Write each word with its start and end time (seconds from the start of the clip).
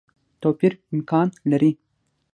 توپیر 0.41 0.71
امکان 0.93 1.27
لري. 1.49 1.71